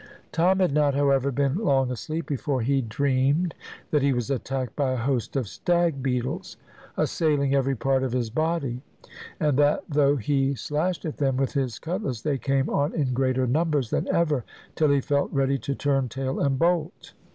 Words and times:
Tom 0.31 0.57
had 0.61 0.73
not, 0.73 0.95
however, 0.95 1.29
been 1.31 1.57
long 1.59 1.91
asleep 1.91 2.25
before 2.25 2.61
he 2.63 2.81
dreamed 2.81 3.53
that 3.91 4.01
he 4.01 4.13
was 4.13 4.31
attacked 4.31 4.75
by 4.75 4.93
a 4.93 4.97
host 4.97 5.35
of 5.35 5.47
stag 5.47 6.01
beetles, 6.01 6.57
assailing 6.97 7.53
every 7.53 7.75
part 7.75 8.01
of 8.01 8.11
his 8.11 8.31
body, 8.31 8.81
and 9.39 9.59
that 9.59 9.83
though 9.87 10.15
he 10.15 10.55
slashed 10.55 11.05
at 11.05 11.17
them 11.17 11.37
with 11.37 11.53
his 11.53 11.77
cutlass 11.77 12.23
they 12.23 12.39
came 12.39 12.67
on 12.67 12.95
in 12.95 13.13
greater 13.13 13.45
numbers 13.45 13.91
than 13.91 14.07
ever, 14.07 14.43
till 14.73 14.89
he 14.89 15.01
felt 15.01 15.31
ready 15.31 15.59
to 15.59 15.75
turn 15.75 16.09
tail 16.09 16.39
and 16.39 16.57
bolt. 16.57 17.13